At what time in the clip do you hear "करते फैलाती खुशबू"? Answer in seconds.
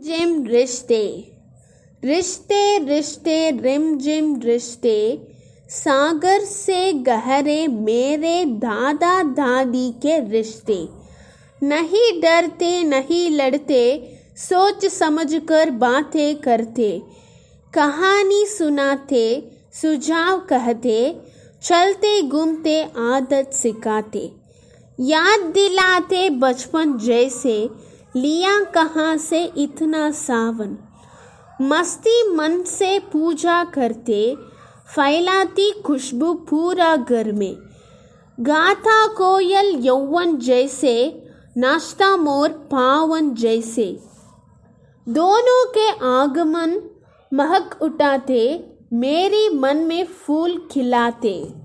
33.64-36.34